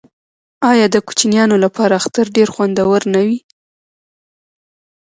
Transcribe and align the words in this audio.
آیا 0.71 0.85
د 0.93 0.97
کوچنیانو 1.07 1.55
لپاره 1.63 1.93
اختر 2.01 2.25
ډیر 2.37 2.47
خوندور 2.55 3.01
نه 3.13 3.21
وي؟ 3.27 3.37